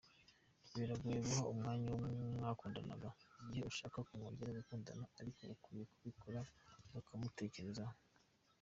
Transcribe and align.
Biragoye 0.75 1.19
guha 1.27 1.43
umwanya 1.53 1.85
uwo 1.93 2.05
mwakundanaga 2.37 3.09
igihe 3.41 3.63
ushaka 3.71 3.97
komwongera 4.07 4.57
gukundana 4.57 5.03
ariko 5.19 5.41
ukwiye 5.55 5.83
kubikora 5.93 6.39
ukamutekerezaho. 6.99 7.95